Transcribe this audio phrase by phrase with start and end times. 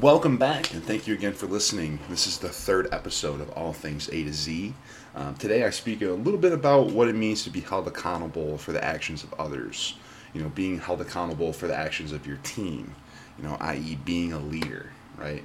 [0.00, 2.00] Welcome back, and thank you again for listening.
[2.08, 4.74] This is the third episode of All Things A to Z.
[5.14, 8.58] Um, today, I speak a little bit about what it means to be held accountable
[8.58, 9.94] for the actions of others.
[10.32, 12.96] You know, being held accountable for the actions of your team.
[13.38, 14.90] You know, i.e., being a leader.
[15.16, 15.44] Right?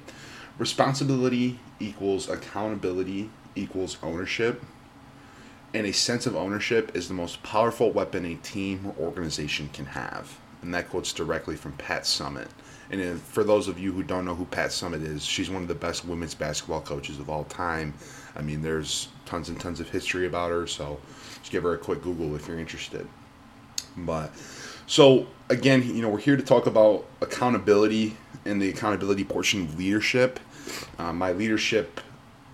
[0.58, 4.64] Responsibility equals accountability equals ownership,
[5.72, 9.86] and a sense of ownership is the most powerful weapon a team or organization can
[9.86, 10.38] have.
[10.62, 12.48] And that quote's directly from Pat Summitt.
[12.90, 15.62] And if, for those of you who don't know who Pat Summitt is, she's one
[15.62, 17.94] of the best women's basketball coaches of all time.
[18.36, 21.00] I mean, there's tons and tons of history about her, so
[21.38, 23.06] just give her a quick Google if you're interested.
[23.96, 24.32] But
[24.86, 29.78] so again, you know, we're here to talk about accountability and the accountability portion of
[29.78, 30.40] leadership.
[30.98, 32.00] Uh, my leadership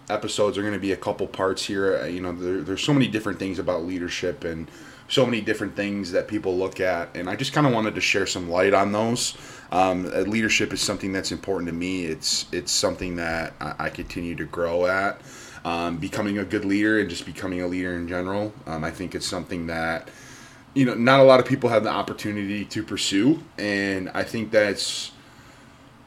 [0.08, 1.98] episodes are going to be a couple parts here.
[1.98, 4.70] Uh, you know, there, there's so many different things about leadership and
[5.08, 8.00] so many different things that people look at, and I just kind of wanted to
[8.00, 9.36] share some light on those.
[9.70, 12.06] Um, uh, leadership is something that's important to me.
[12.06, 15.20] It's it's something that I, I continue to grow at.
[15.64, 18.52] Um, becoming a good leader and just becoming a leader in general.
[18.66, 20.08] Um, I think it's something that
[20.74, 24.50] you know not a lot of people have the opportunity to pursue, and I think
[24.50, 25.12] that's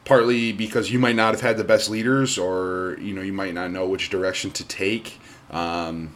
[0.04, 3.54] partly because you might not have had the best leaders, or you know you might
[3.54, 5.20] not know which direction to take.
[5.50, 6.14] Um,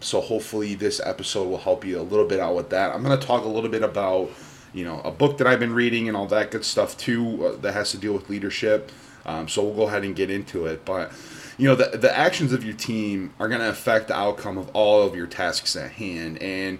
[0.00, 2.94] so hopefully this episode will help you a little bit out with that.
[2.94, 4.30] I'm going to talk a little bit about
[4.72, 7.56] you know a book that I've been reading and all that good stuff too uh,
[7.60, 8.90] that has to deal with leadership.
[9.24, 11.12] Um, so we'll go ahead and get into it, but
[11.58, 14.68] you know the the actions of your team are going to affect the outcome of
[14.74, 16.78] all of your tasks at hand and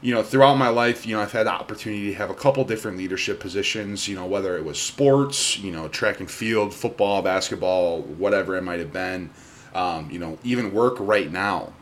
[0.00, 2.64] you know throughout my life you know i've had the opportunity to have a couple
[2.64, 7.22] different leadership positions you know whether it was sports you know track and field football
[7.22, 9.30] basketball whatever it might have been
[9.74, 11.72] um, you know even work right now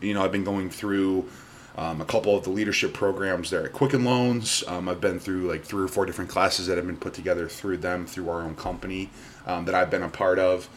[0.00, 1.28] you know, I've been going through
[1.76, 4.62] um, a couple of the leadership programs there at Quicken Loans.
[4.66, 7.48] Um, I've been through like three or four different classes that have been put together
[7.48, 9.10] through them, through our own company
[9.46, 10.68] um, that I've been a part of.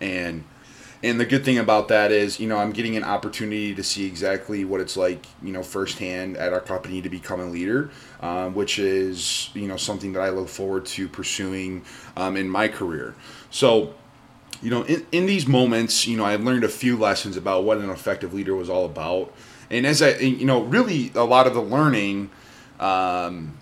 [0.00, 0.44] And
[1.04, 4.06] and the good thing about that is, you know, I'm getting an opportunity to see
[4.06, 7.90] exactly what it's like, you know, firsthand at our company to become a leader,
[8.22, 11.84] um, which is, you know, something that I look forward to pursuing
[12.16, 13.14] um, in my career.
[13.50, 13.94] So,
[14.62, 17.78] you know, in, in these moments, you know, I learned a few lessons about what
[17.78, 19.32] an effective leader was all about.
[19.70, 22.30] And as I, you know, really a lot of the learning
[22.80, 23.56] um,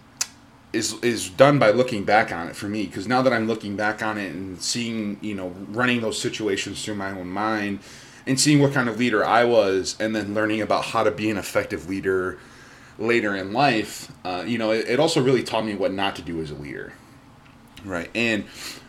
[0.72, 2.86] is is done by looking back on it for me.
[2.86, 6.84] Because now that I'm looking back on it and seeing, you know, running those situations
[6.84, 7.80] through my own mind
[8.26, 11.28] and seeing what kind of leader I was, and then learning about how to be
[11.30, 12.38] an effective leader
[12.98, 16.22] later in life, uh, you know, it, it also really taught me what not to
[16.22, 16.92] do as a leader.
[17.84, 18.10] Right.
[18.14, 18.44] And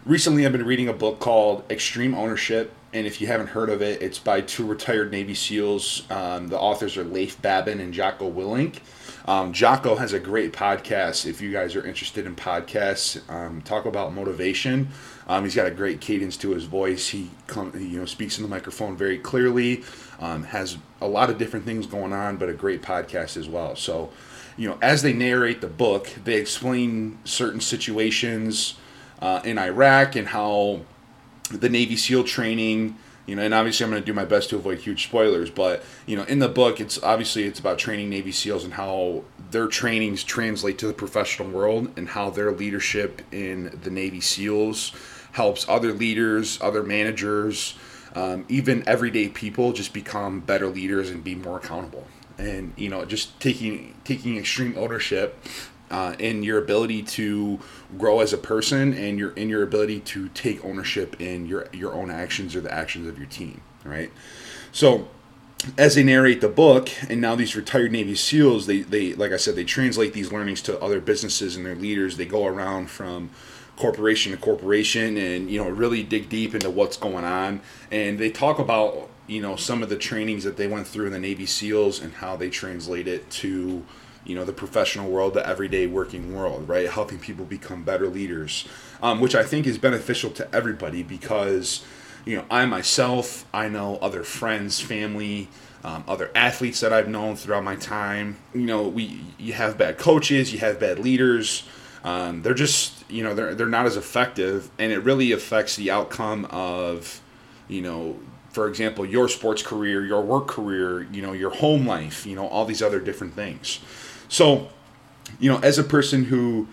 [0.05, 2.71] recently I've been reading a book called Extreme Ownership.
[2.93, 6.03] And if you haven't heard of it, it's by two retired Navy SEALs.
[6.11, 8.79] Um, the authors are Leif Babin and Jocko Willink.
[9.25, 11.25] Um, Jocko has a great podcast.
[11.25, 14.89] If you guys are interested in podcasts, um, talk about motivation.
[15.27, 17.07] Um, he's got a great cadence to his voice.
[17.07, 19.83] He, come, he you know speaks in the microphone very clearly.
[20.19, 23.75] Um, has a lot of different things going on, but a great podcast as well.
[23.75, 24.11] So,
[24.57, 28.75] you know, as they narrate the book, they explain certain situations
[29.23, 30.81] uh, in Iraq and how
[31.49, 34.57] the Navy SEAL training, you know, and obviously I'm going to do my best to
[34.57, 38.33] avoid huge spoilers, but you know, in the book, it's obviously it's about training Navy
[38.33, 43.79] SEALs and how their trainings translate to the professional world and how their leadership in
[43.81, 44.91] the Navy SEALs
[45.31, 47.75] helps other leaders, other managers,
[48.15, 52.05] um, even everyday people just become better leaders and be more accountable.
[52.37, 55.41] And you know, just taking taking extreme ownership
[55.93, 57.59] uh, in your ability to
[57.97, 61.93] grow as a person and your in your ability to take ownership in your your
[61.93, 64.11] own actions or the actions of your team right?
[64.71, 65.07] So
[65.77, 69.37] as they narrate the book and now these retired navy seals they they like i
[69.37, 72.17] said they translate these learnings to other businesses and their leaders.
[72.17, 73.29] They go around from
[73.77, 77.61] corporation to corporation and you know really dig deep into what's going on.
[77.91, 81.13] And they talk about you know some of the trainings that they went through in
[81.13, 83.85] the navy seals and how they translate it to
[84.25, 86.89] you know the professional world the everyday working world right?
[86.89, 88.67] Helping people become better leaders
[89.01, 91.83] um, which i think is beneficial to everybody because
[92.25, 95.49] you know i myself i know other friends family
[95.83, 98.37] um, other athletes that i've known throughout my time.
[98.53, 101.67] You know we you have bad coaches you have bad leaders.
[102.03, 105.91] Um, they're just you know they're, they're not as effective and it really affects the
[105.91, 107.21] outcome of
[107.67, 108.19] you know
[108.49, 112.47] for example your sports career your work career you know your home life you know
[112.47, 113.79] all these other different things
[114.33, 114.67] so,
[115.39, 116.67] you know, as a person who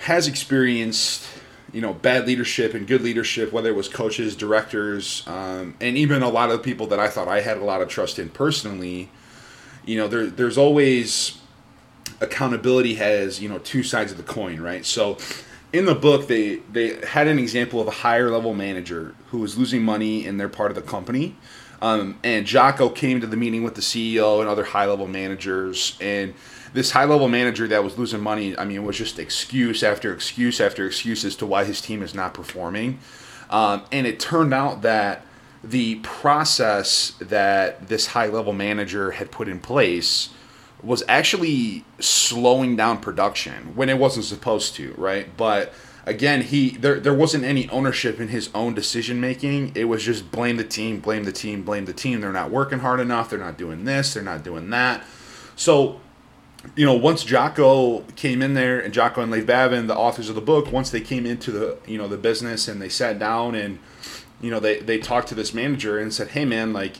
[0.00, 1.26] has experienced,
[1.72, 6.22] you know, bad leadership and good leadership, whether it was coaches, directors, um, and even
[6.22, 9.08] a lot of people that I thought I had a lot of trust in personally,
[9.86, 11.38] you know, there, there's always
[12.20, 14.84] accountability has, you know, two sides of the coin, right?
[14.84, 15.16] So,
[15.72, 19.56] in the book they they had an example of a higher level manager who was
[19.56, 21.36] losing money in their part of the company
[21.82, 25.96] um, and Jocko came to the meeting with the CEO and other high level managers
[26.00, 26.34] and
[26.76, 30.60] this high level manager that was losing money I mean was just excuse after excuse
[30.60, 32.98] after excuse as to why his team is not performing
[33.48, 35.22] um, and it turned out that
[35.64, 40.28] the process that this high level manager had put in place
[40.82, 45.34] was actually slowing down production when it wasn't supposed to, right?
[45.36, 45.72] But
[46.04, 49.72] again, he there there wasn't any ownership in his own decision making.
[49.74, 52.20] It was just blame the team, blame the team, blame the team.
[52.20, 53.30] They're not working hard enough.
[53.30, 54.14] They're not doing this.
[54.14, 55.04] They're not doing that.
[55.56, 56.00] So,
[56.74, 60.34] you know, once Jocko came in there and Jocko and Leif Babin, the authors of
[60.34, 63.54] the book, once they came into the you know the business and they sat down
[63.54, 63.78] and
[64.40, 66.96] you know they they talked to this manager and said, hey man, like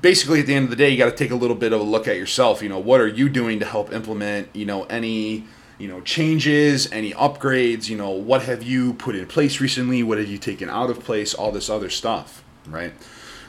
[0.00, 1.80] basically at the end of the day you got to take a little bit of
[1.80, 2.62] a look at yourself.
[2.62, 5.44] You know what are you doing to help implement you know any
[5.78, 7.88] you know changes any upgrades?
[7.88, 10.02] You know what have you put in place recently?
[10.02, 11.34] What have you taken out of place?
[11.34, 12.92] All this other stuff right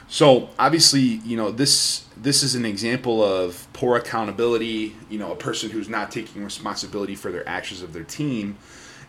[0.08, 5.36] so obviously you know this this is an example of poor accountability you know a
[5.36, 8.56] person who's not taking responsibility for their actions of their team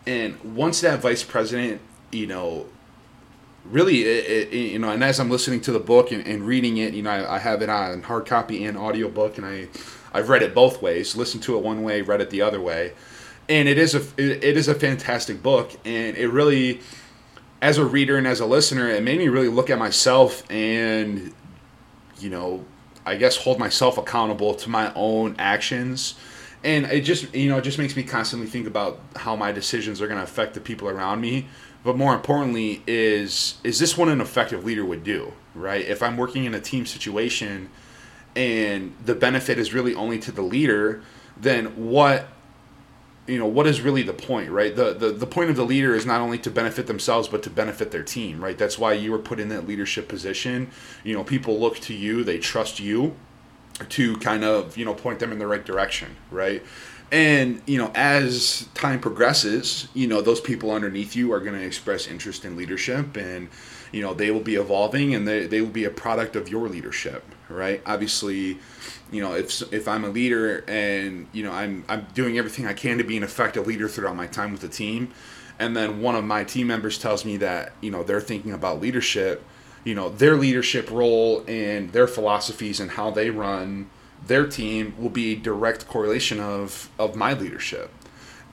[0.06, 1.80] and once that vice president
[2.12, 2.66] you know
[3.64, 6.78] really, it, it, you know, and as I'm listening to the book and, and reading
[6.78, 9.68] it, you know, I, I, have it on hard copy and audiobook, and I,
[10.12, 11.16] I've read it both ways.
[11.16, 12.92] Listened to it one way, read it the other way,
[13.48, 16.80] and it is a it, it is a fantastic book, and it really,
[17.62, 21.32] as a reader and as a listener, it made me really look at myself and,
[22.18, 22.64] you know,
[23.04, 26.14] I guess hold myself accountable to my own actions.
[26.62, 30.00] And it just, you know, it just makes me constantly think about how my decisions
[30.00, 31.46] are going to affect the people around me
[31.82, 36.16] but more importantly is is this what an effective leader would do right if i'm
[36.16, 37.70] working in a team situation
[38.36, 41.02] and the benefit is really only to the leader
[41.36, 42.28] then what
[43.30, 44.74] you know what is really the point right?
[44.74, 47.50] The, the the point of the leader is not only to benefit themselves but to
[47.50, 48.58] benefit their team right?
[48.58, 50.70] That's why you were put in that leadership position.
[51.04, 53.14] You know people look to you they trust you
[53.88, 56.62] to kind of you know point them in the right direction right?
[57.12, 61.64] And you know as time progresses you know those people underneath you are going to
[61.64, 63.48] express interest in leadership and
[63.92, 66.68] you know they will be evolving and they, they will be a product of your
[66.68, 68.58] leadership right obviously
[69.10, 72.72] you know if if i'm a leader and you know i'm i'm doing everything i
[72.72, 75.12] can to be an effective leader throughout my time with the team
[75.58, 78.80] and then one of my team members tells me that you know they're thinking about
[78.80, 79.44] leadership
[79.84, 83.88] you know their leadership role and their philosophies and how they run
[84.26, 87.90] their team will be direct correlation of of my leadership.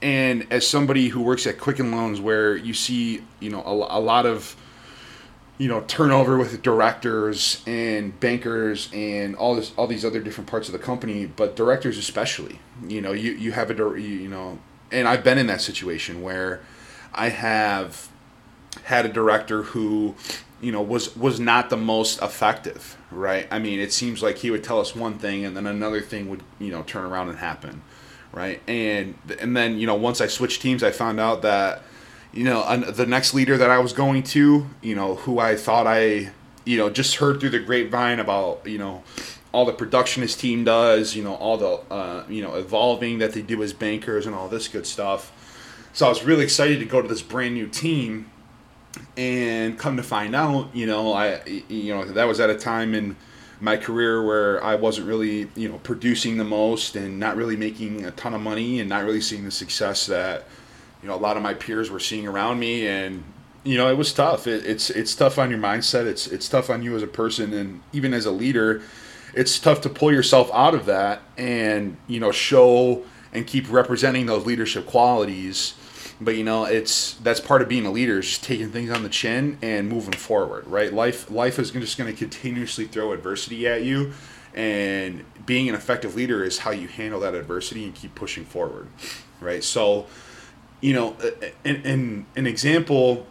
[0.00, 4.00] And as somebody who works at Quicken Loans, where you see you know a, a
[4.00, 4.56] lot of
[5.58, 10.68] you know turnover with directors and bankers and all this all these other different parts
[10.68, 14.58] of the company, but directors especially, you know you you have a you know,
[14.90, 16.62] and I've been in that situation where
[17.12, 18.08] I have
[18.84, 20.14] had a director who
[20.60, 23.48] you know was was not the most effective right?
[23.50, 26.28] I mean it seems like he would tell us one thing and then another thing
[26.28, 27.82] would you know turn around and happen
[28.32, 28.60] right?
[28.68, 31.82] And and then you know once i switched teams i found out that
[32.32, 35.86] you know the next leader that i was going to you know who i thought
[35.86, 36.30] i
[36.64, 39.02] you know just heard through the grapevine about you know
[39.52, 43.32] all the production his team does you know all the uh, you know evolving that
[43.32, 45.32] they do as bankers and all this good stuff.
[45.94, 48.30] So i was really excited to go to this brand new team
[49.16, 52.94] and come to find out, you know, I you know that was at a time
[52.94, 53.16] in
[53.60, 58.04] my career where I wasn't really you know producing the most and not really making
[58.04, 60.44] a ton of money and not really seeing the success that
[61.02, 63.22] you know a lot of my peers were seeing around me and
[63.64, 64.46] you know it was tough.
[64.46, 66.06] It, it's it's tough on your mindset.
[66.06, 68.82] It's it's tough on you as a person and even as a leader.
[69.34, 74.26] It's tough to pull yourself out of that and you know show and keep representing
[74.26, 75.74] those leadership qualities
[76.20, 79.02] but you know it's that's part of being a leader is just taking things on
[79.02, 83.66] the chin and moving forward right life life is just going to continuously throw adversity
[83.66, 84.12] at you
[84.54, 88.88] and being an effective leader is how you handle that adversity and keep pushing forward
[89.40, 90.06] right so
[90.80, 91.16] you know
[91.64, 93.26] an, an, an example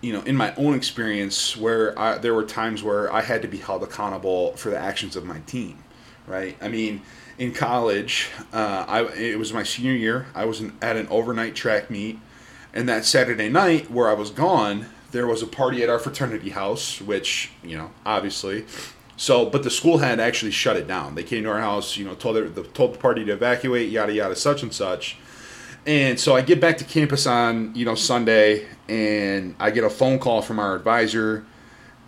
[0.00, 3.48] you know in my own experience where I, there were times where i had to
[3.48, 5.82] be held accountable for the actions of my team
[6.26, 7.02] right i mean
[7.38, 8.28] in college.
[8.52, 10.26] Uh, I it was my senior year.
[10.34, 12.18] I was in, at an overnight track meet,
[12.74, 16.50] and that Saturday night where I was gone, there was a party at our fraternity
[16.50, 18.66] house, which you know obviously.
[19.16, 21.16] So, but the school had actually shut it down.
[21.16, 24.12] They came to our house, you know, told the told the party to evacuate, yada
[24.12, 25.16] yada, such and such.
[25.88, 29.90] And so I get back to campus on you know Sunday, and I get a
[29.90, 31.44] phone call from our advisor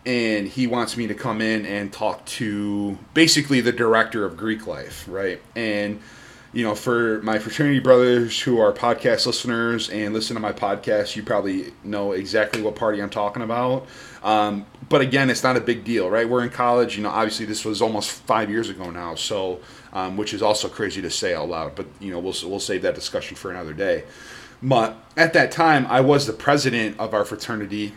[0.06, 4.66] and he wants me to come in and talk to basically the director of Greek
[4.66, 5.40] life, right?
[5.54, 6.00] And
[6.52, 11.14] you know, for my fraternity brothers who are podcast listeners and listen to my podcast,
[11.14, 13.86] you probably know exactly what party I'm talking about.
[14.24, 16.28] Um, but again, it's not a big deal, right?
[16.28, 16.96] We're in college.
[16.96, 19.60] You know, obviously this was almost five years ago now, so
[19.94, 21.74] um, which is also crazy to say out loud.
[21.74, 24.04] But you know, we'll we'll save that discussion for another day.
[24.62, 27.94] But at that time, I was the president of our fraternity,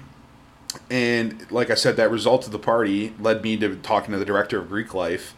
[0.89, 4.25] and like I said, that result of the party led me to talking to the
[4.25, 5.35] director of Greek life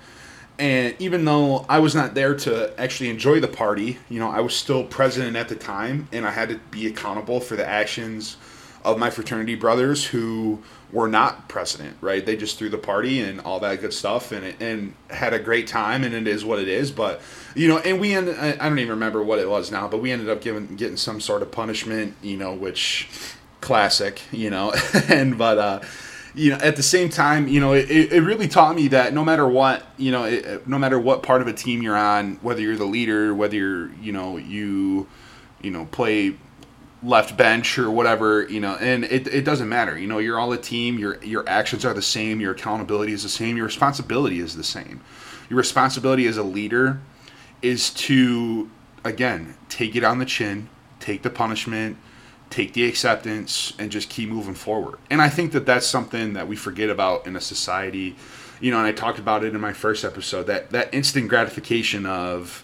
[0.58, 4.40] and even though I was not there to actually enjoy the party, you know, I
[4.40, 8.38] was still president at the time, and I had to be accountable for the actions
[8.84, 12.26] of my fraternity brothers who were not president, right?
[12.26, 15.40] They just threw the party and all that good stuff, and it, and had a
[15.40, 16.92] great time, and it is what it is.
[16.92, 17.22] But
[17.56, 20.12] you know, and we ended, I don't even remember what it was now, but we
[20.12, 23.10] ended up giving getting some sort of punishment, you know, which
[23.62, 24.74] classic, you know,
[25.10, 25.58] and but.
[25.58, 25.80] uh
[26.36, 29.24] you know, at the same time, you know, it, it really taught me that no
[29.24, 32.62] matter what, you know, it, no matter what part of a team you're on, whether
[32.62, 35.08] you're the leader, whether you're, you know, you,
[35.62, 36.36] you know, play
[37.06, 39.98] left bench or whatever, you know, and it, it doesn't matter.
[39.98, 40.98] You know, you're all a team.
[40.98, 42.40] Your your actions are the same.
[42.40, 43.56] Your accountability is the same.
[43.56, 45.02] Your responsibility is the same.
[45.50, 47.00] Your responsibility as a leader
[47.62, 48.70] is to
[49.04, 50.70] again take it on the chin,
[51.00, 51.98] take the punishment,
[52.50, 54.98] take the acceptance and just keep moving forward.
[55.10, 58.16] And I think that that's something that we forget about in a society,
[58.60, 62.06] you know, and I talked about it in my first episode that that instant gratification
[62.06, 62.64] of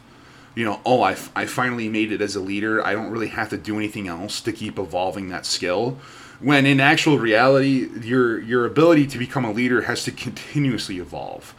[0.56, 2.86] you know, oh, I, I finally made it as a leader.
[2.86, 5.98] I don't really have to do anything else to keep evolving that skill.
[6.40, 11.54] When in actual reality, your your ability to become a leader has to continuously evolve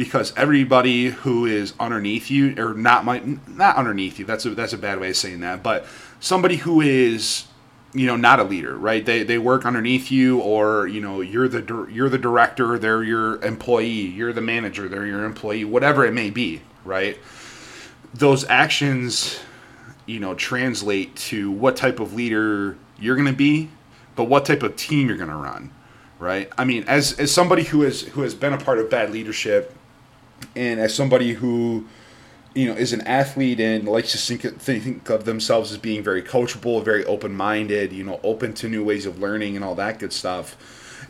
[0.00, 4.72] because everybody who is underneath you or not my not underneath you that's a that's
[4.72, 5.84] a bad way of saying that but
[6.20, 7.44] somebody who is
[7.92, 11.48] you know not a leader right they they work underneath you or you know you're
[11.48, 16.14] the you're the director they're your employee you're the manager they're your employee whatever it
[16.14, 17.18] may be right
[18.14, 19.40] those actions
[20.06, 23.70] you know translate to what type of leader you're going to be
[24.16, 25.70] but what type of team you're going to run
[26.18, 29.10] right i mean as as somebody who has who has been a part of bad
[29.10, 29.74] leadership
[30.56, 31.86] and as somebody who
[32.54, 36.22] you know, is an athlete and likes to think, think of themselves as being very
[36.22, 39.98] coachable, very open minded, you know, open to new ways of learning and all that
[39.98, 40.56] good stuff.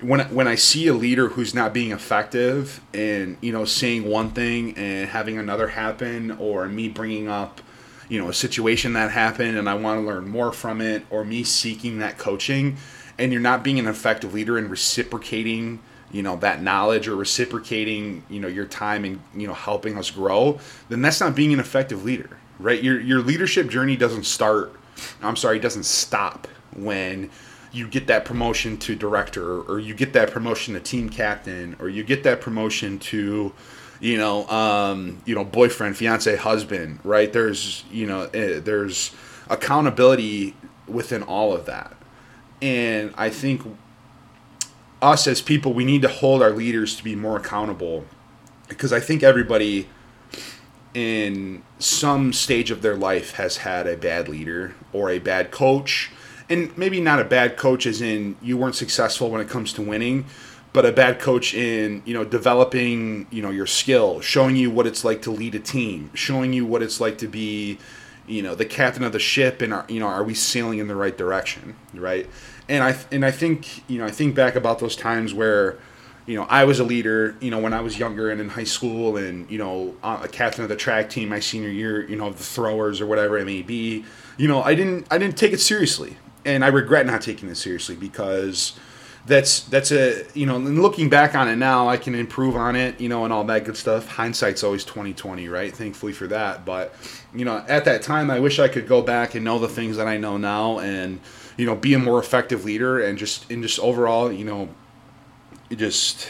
[0.00, 4.30] When, when I see a leader who's not being effective and, you know, saying one
[4.30, 7.60] thing and having another happen, or me bringing up,
[8.08, 11.24] you know, a situation that happened and I want to learn more from it, or
[11.24, 12.76] me seeking that coaching,
[13.18, 15.80] and you're not being an effective leader and reciprocating
[16.12, 20.10] you know that knowledge or reciprocating you know your time and you know helping us
[20.10, 22.82] grow then that's not being an effective leader right?
[22.82, 24.74] Your your leadership journey doesn't start
[25.22, 27.30] i'm sorry doesn't stop when
[27.72, 31.88] you get that promotion to director or you get that promotion to team captain or
[31.88, 33.52] you get that promotion to
[34.00, 39.14] you know um, you know boyfriend fiance husband right there's you know eh, there's
[39.48, 40.54] accountability
[40.86, 41.94] within all of that
[42.60, 43.62] and i think
[45.02, 48.04] us as people, we need to hold our leaders to be more accountable
[48.68, 49.88] because I think everybody
[50.94, 56.10] in some stage of their life has had a bad leader or a bad coach.
[56.50, 59.82] And maybe not a bad coach as in you weren't successful when it comes to
[59.82, 60.26] winning,
[60.72, 64.86] but a bad coach in, you know, developing, you know, your skill, showing you what
[64.86, 67.78] it's like to lead a team, showing you what it's like to be,
[68.26, 70.88] you know, the captain of the ship and are, you know, are we sailing in
[70.88, 72.28] the right direction, right?
[72.70, 75.76] and I and I think you know I think back about those times where
[76.24, 78.64] you know I was a leader you know when I was younger and in high
[78.64, 82.30] school and you know a captain of the track team my senior year you know
[82.30, 84.04] the throwers or whatever it may be
[84.38, 87.60] you know I didn't I didn't take it seriously and I regret not taking this
[87.60, 88.78] seriously because
[89.26, 92.74] that's that's a you know and looking back on it now I can improve on
[92.74, 94.08] it you know and all that good stuff.
[94.08, 95.74] Hindsight's always 2020 right?
[95.74, 96.64] Thankfully for that.
[96.64, 96.94] But
[97.34, 99.96] you know at that time I wish I could go back and know the things
[99.96, 101.20] that I know now and
[101.60, 104.70] you know, be a more effective leader and just and just overall, you know,
[105.70, 106.26] just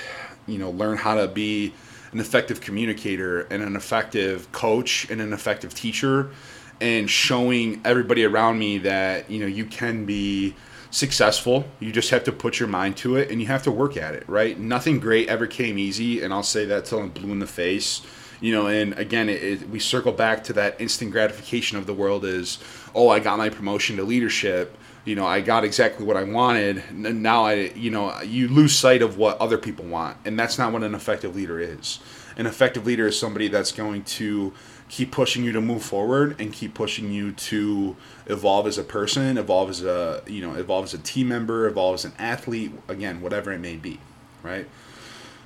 [0.49, 1.73] you know, learn how to be
[2.11, 6.33] an effective communicator and an effective coach and an effective teacher
[6.81, 10.55] and showing everybody around me that, you know, you can be
[10.91, 11.65] successful.
[11.79, 14.15] You just have to put your mind to it and you have to work at
[14.15, 14.59] it, right?
[14.59, 18.03] Nothing great ever came easy, and I'll say that till I'm blue in the face.
[18.41, 21.93] You know, and again, it, it, we circle back to that instant gratification of the
[21.93, 22.59] world is,
[22.95, 26.83] oh, I got my promotion to leadership you know, I got exactly what I wanted.
[26.91, 30.59] And now I, you know, you lose sight of what other people want, and that's
[30.59, 32.01] not what an effective leader is.
[32.37, 34.53] An effective leader is somebody that's going to
[34.91, 39.39] keep pushing you to move forward and keep pushing you to evolve as a person,
[39.39, 43.21] evolve as a, you know, evolve as a team member, evolve as an athlete, again,
[43.21, 44.01] whatever it may be,
[44.43, 44.67] right?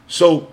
[0.08, 0.52] So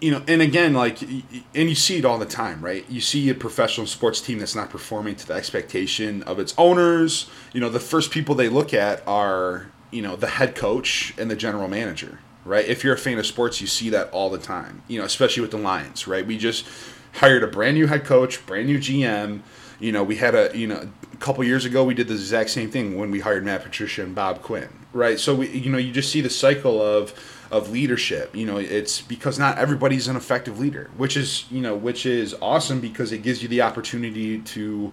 [0.00, 2.88] you know, and again, like, and you see it all the time, right?
[2.88, 7.28] You see a professional sports team that's not performing to the expectation of its owners.
[7.52, 11.28] You know, the first people they look at are, you know, the head coach and
[11.28, 12.64] the general manager, right?
[12.64, 15.40] If you're a fan of sports, you see that all the time, you know, especially
[15.40, 16.24] with the Lions, right?
[16.24, 16.64] We just
[17.12, 19.40] hired a brand new head coach, brand new GM.
[19.80, 22.50] You know, we had a, you know, a couple years ago, we did the exact
[22.50, 25.18] same thing when we hired Matt Patricia and Bob Quinn, right?
[25.18, 27.14] So, we, you know, you just see the cycle of,
[27.50, 28.34] of leadership.
[28.34, 32.34] You know, it's because not everybody's an effective leader, which is you know which is
[32.40, 34.92] awesome because it gives you the opportunity to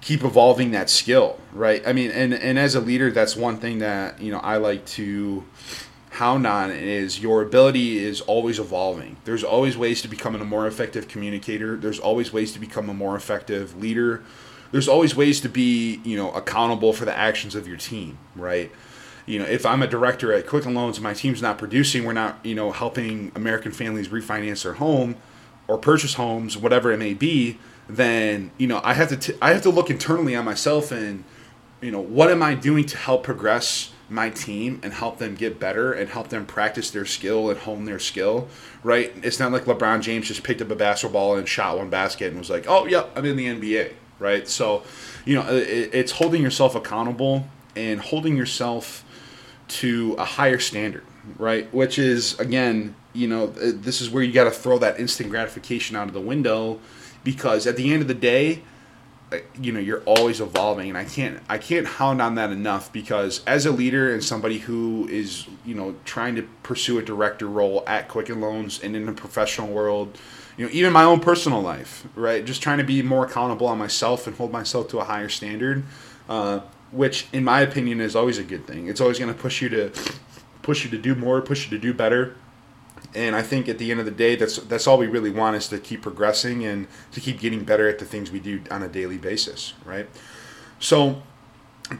[0.00, 1.86] keep evolving that skill, right?
[1.86, 4.86] I mean, and and as a leader, that's one thing that you know I like
[4.86, 5.44] to
[6.16, 9.16] hound on is your ability is always evolving.
[9.24, 11.76] There's always ways to become a more effective communicator.
[11.76, 14.22] There's always ways to become a more effective leader.
[14.72, 18.70] There's always ways to be, you know, accountable for the actions of your team, right?
[19.26, 22.12] you know, if I'm a director at Quicken Loans and my team's not producing, we're
[22.12, 25.16] not, you know, helping American families refinance their home
[25.66, 27.58] or purchase homes, whatever it may be,
[27.88, 31.24] then you know I have to t- I have to look internally on myself and
[31.80, 35.58] you know what am I doing to help progress my team and help them get
[35.58, 38.48] better and help them practice their skill and hone their skill,
[38.82, 39.12] right?
[39.22, 42.38] It's not like LeBron James just picked up a basketball and shot one basket and
[42.38, 44.48] was like, "Oh, yeah, I'm in the NBA," right?
[44.48, 44.84] So,
[45.24, 49.04] you know, it's holding yourself accountable and holding yourself
[49.68, 51.04] to a higher standard,
[51.36, 51.72] right?
[51.74, 55.96] Which is again, you know, this is where you got to throw that instant gratification
[55.96, 56.78] out of the window
[57.24, 58.62] because at the end of the day,
[59.60, 63.42] you know, you're always evolving and I can't I can't hound on that enough because
[63.44, 67.82] as a leader and somebody who is, you know, trying to pursue a director role
[67.86, 70.16] at Quicken Loans and in the professional world,
[70.56, 72.44] you know, even my own personal life, right?
[72.44, 75.82] Just trying to be more accountable on myself and hold myself to a higher standard.
[76.28, 76.60] Uh,
[76.92, 78.88] which in my opinion is always a good thing.
[78.88, 79.92] It's always going to push you to
[80.62, 82.34] push you to do more, push you to do better.
[83.16, 85.56] And I think at the end of the day, that's that's all we really want
[85.56, 88.82] is to keep progressing and to keep getting better at the things we do on
[88.82, 90.06] a daily basis, right?
[90.78, 91.22] So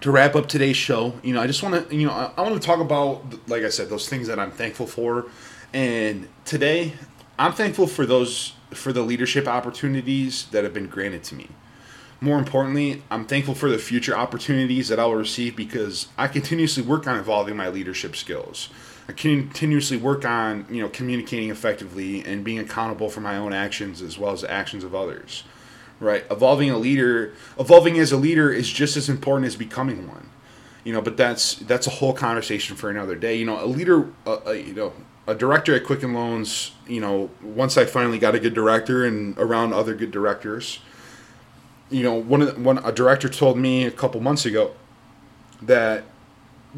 [0.01, 2.43] to wrap up today's show, you know, I just want to, you know, I, I
[2.43, 5.27] want to talk about, like I said, those things that I'm thankful for.
[5.73, 6.93] And today,
[7.39, 11.49] I'm thankful for those for the leadership opportunities that have been granted to me
[12.21, 16.83] more importantly, I'm thankful for the future opportunities that I will receive because I continuously
[16.83, 18.71] work on evolving my leadership skills.
[19.09, 24.03] I continuously work on, you know, communicating effectively and being accountable for my own actions
[24.03, 25.45] as well as the actions of others.
[25.99, 26.25] Right?
[26.31, 30.31] Evolving a leader, evolving as a leader is just as important as becoming one.
[30.85, 33.37] You know, but that's that's a whole conversation for another day.
[33.37, 34.93] You know, a leader, uh, uh, you know,
[35.27, 39.37] a director at Quicken Loans, you know, once I finally got a good director and
[39.39, 40.79] around other good directors,
[41.91, 44.73] you know, one of the, one a director told me a couple months ago
[45.63, 46.05] that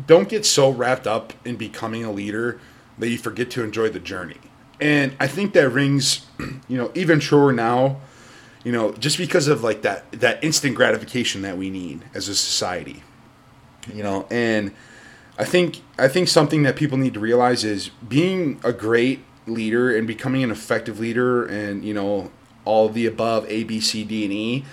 [0.06, 2.60] don't get so wrapped up in becoming a leader
[2.98, 4.38] that you forget to enjoy the journey.
[4.80, 6.26] And I think that rings,
[6.68, 8.00] you know, even truer now,
[8.64, 12.34] you know, just because of like that that instant gratification that we need as a
[12.34, 13.02] society.
[13.92, 14.72] You know, and
[15.38, 19.96] I think I think something that people need to realize is being a great leader
[19.96, 22.30] and becoming an effective leader and, you know,
[22.66, 24.64] all the above A, B, C, D, and E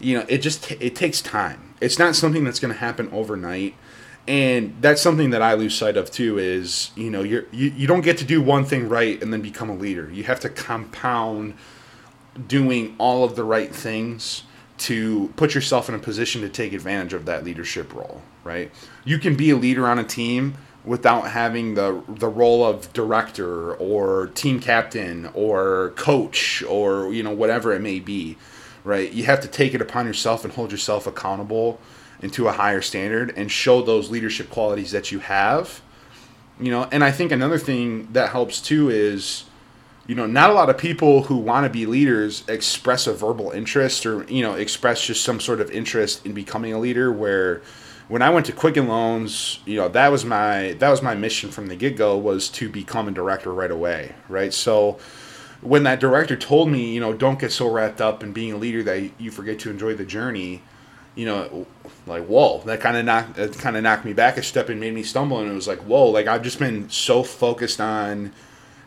[0.00, 1.74] you know, it just it takes time.
[1.80, 3.74] It's not something that's going to happen overnight.
[4.30, 7.88] And that's something that I lose sight of too is, you know, you're, you you
[7.88, 10.08] don't get to do one thing right and then become a leader.
[10.08, 11.54] You have to compound
[12.46, 14.44] doing all of the right things
[14.78, 18.70] to put yourself in a position to take advantage of that leadership role, right?
[19.04, 23.74] You can be a leader on a team without having the the role of director
[23.74, 28.36] or team captain or coach or you know whatever it may be
[28.84, 29.12] right?
[29.12, 31.78] You have to take it upon yourself and hold yourself accountable
[32.22, 35.80] into a higher standard and show those leadership qualities that you have.
[36.58, 39.44] You know, and I think another thing that helps too is
[40.10, 43.52] you know, not a lot of people who want to be leaders express a verbal
[43.52, 47.62] interest or, you know, express just some sort of interest in becoming a leader where
[48.08, 51.52] when I went to Quicken Loans, you know, that was my that was my mission
[51.52, 54.52] from the get-go was to become a director right away, right?
[54.52, 54.98] So
[55.60, 58.56] when that director told me, you know, don't get so wrapped up in being a
[58.56, 60.62] leader that you forget to enjoy the journey,
[61.14, 61.66] you know,
[62.06, 64.80] like whoa, that kind of knocked that kind of knocked me back a step and
[64.80, 65.38] made me stumble.
[65.38, 68.32] And it was like whoa, like I've just been so focused on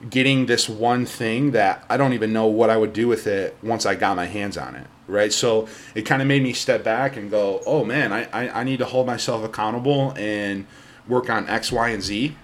[0.09, 3.55] getting this one thing that I don't even know what I would do with it
[3.63, 4.87] once I got my hands on it.
[5.07, 5.33] Right.
[5.33, 8.63] So it kind of made me step back and go, oh man, I, I, I
[8.63, 10.65] need to hold myself accountable and
[11.07, 12.35] work on X, Y, and Z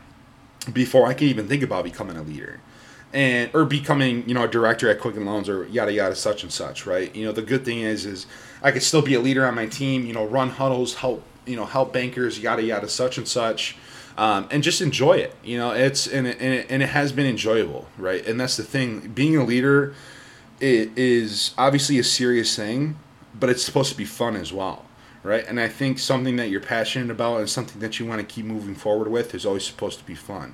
[0.74, 2.60] before I can even think about becoming a leader
[3.14, 6.52] and or becoming you know a director at Quicken Loans or yada yada such and
[6.52, 7.14] such, right?
[7.16, 8.26] You know the good thing is is
[8.62, 11.56] I could still be a leader on my team, you know, run huddles, help you
[11.56, 13.78] know help bankers, yada yada such and such.
[14.18, 15.34] um, and just enjoy it.
[15.44, 18.26] You know, it's and it, and it, and it has been enjoyable, right?
[18.28, 19.10] And that's the thing.
[19.10, 19.94] Being a leader
[20.60, 23.00] it is obviously a serious thing,
[23.40, 24.86] but it's supposed to be fun as well,
[25.24, 25.46] right?
[25.48, 28.46] And I think something that you're passionate about and something that you want to keep
[28.46, 30.54] moving forward with is always supposed to be fun.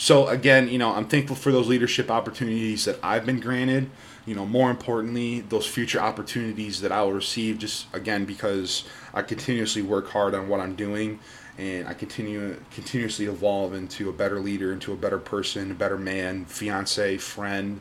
[0.00, 3.90] So again, you know, I'm thankful for those leadership opportunities that I've been granted.
[4.26, 7.58] You know, more importantly, those future opportunities that I will receive.
[7.58, 11.18] Just again, because I continuously work hard on what I'm doing,
[11.58, 15.98] and I continue continuously evolve into a better leader, into a better person, a better
[15.98, 17.80] man, fiance, friend,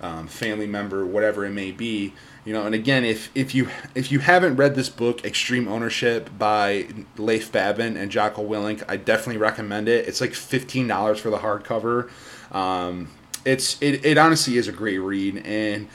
[0.00, 2.12] um, family member, whatever it may be.
[2.44, 6.30] You know, and again, if if you if you haven't read this book, Extreme Ownership
[6.38, 10.06] by Leif Babin and Jocko Willink, I definitely recommend it.
[10.06, 12.10] It's like fifteen dollars for the hardcover.
[12.52, 13.08] Um,
[13.44, 15.88] it's it, it honestly is a great read, and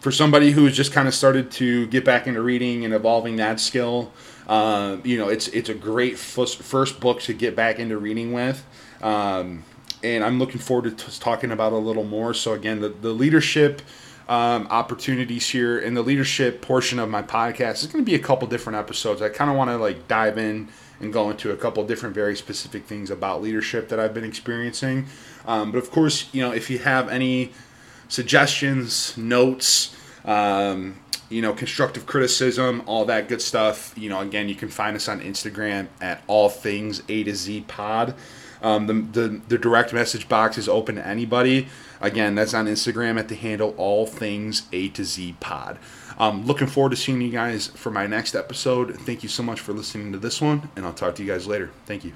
[0.00, 3.58] for somebody who's just kind of started to get back into reading and evolving that
[3.58, 4.12] skill,
[4.46, 8.32] uh, you know, it's it's a great first, first book to get back into reading
[8.32, 8.64] with.
[9.02, 9.64] Um,
[10.02, 12.34] and I'm looking forward to t- talking about a little more.
[12.34, 13.82] So again, the, the leadership
[14.28, 18.20] um, opportunities here in the leadership portion of my podcast is going to be a
[18.20, 19.20] couple different episodes.
[19.20, 20.68] I kind of want to like dive in
[21.00, 25.06] and go into a couple different very specific things about leadership that I've been experiencing.
[25.46, 27.52] Um, but of course, you know, if you have any
[28.08, 30.96] suggestions, notes, um,
[31.28, 33.94] you know, constructive criticism, all that good stuff.
[33.96, 37.64] You know, again, you can find us on Instagram at all things A to Z
[37.68, 38.14] pod.
[38.62, 41.68] Um, the, the, the direct message box is open to anybody.
[42.00, 45.78] Again, that's on Instagram at the handle all things A to Z pod.
[46.18, 48.96] Um, looking forward to seeing you guys for my next episode.
[49.00, 51.46] Thank you so much for listening to this one, and I'll talk to you guys
[51.46, 51.70] later.
[51.86, 52.12] Thank you.